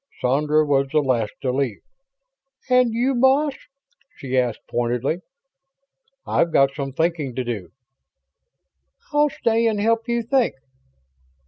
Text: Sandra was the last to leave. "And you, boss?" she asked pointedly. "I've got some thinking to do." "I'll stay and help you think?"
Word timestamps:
Sandra 0.19 0.65
was 0.65 0.87
the 0.91 0.97
last 0.99 1.33
to 1.43 1.51
leave. 1.51 1.83
"And 2.71 2.91
you, 2.91 3.13
boss?" 3.13 3.53
she 4.15 4.35
asked 4.35 4.61
pointedly. 4.67 5.19
"I've 6.25 6.51
got 6.51 6.73
some 6.73 6.91
thinking 6.91 7.35
to 7.35 7.43
do." 7.43 7.69
"I'll 9.13 9.29
stay 9.29 9.67
and 9.67 9.79
help 9.79 10.07
you 10.09 10.23
think?" 10.23 10.55